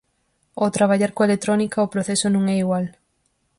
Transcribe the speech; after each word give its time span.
Ao 0.61 0.73
traballar 0.77 1.11
coa 1.15 1.27
electrónica, 1.29 1.85
o 1.85 1.91
proceso 1.93 2.27
non 2.31 2.43
é 2.53 2.55
igual. 2.63 2.85